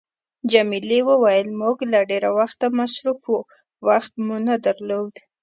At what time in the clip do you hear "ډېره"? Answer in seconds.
2.09-2.29